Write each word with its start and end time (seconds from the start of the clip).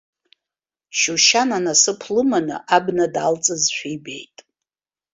Шьушьана 0.97 1.57
насыԥ 1.65 2.01
лымнаы 2.13 2.57
абна 2.75 3.05
даалҵызшәа 3.13 3.87
ибеит. 3.95 4.37